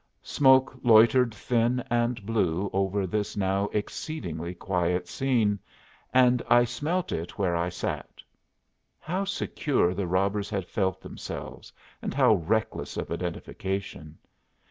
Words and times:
Smoke 0.23 0.79
loitered 0.83 1.31
thin 1.31 1.83
and 1.91 2.25
blue 2.25 2.71
over 2.73 3.05
this 3.05 3.37
now 3.37 3.65
exceedingly 3.67 4.55
quiet 4.55 5.07
scene, 5.07 5.59
and 6.11 6.41
I 6.49 6.63
smelt 6.63 7.11
it 7.11 7.37
where 7.37 7.55
I 7.55 7.69
sat. 7.69 8.23
How 8.99 9.25
secure 9.25 9.93
the 9.93 10.07
robbers 10.07 10.49
had 10.49 10.65
felt 10.65 11.01
themselves, 11.01 11.71
and 12.01 12.15
how 12.15 12.33
reckless 12.33 12.97
of 12.97 13.11
identification! 13.11 14.17